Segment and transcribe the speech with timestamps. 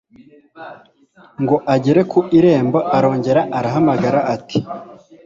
[1.41, 4.59] Ngo agere ku irembo arongera arahamagara ati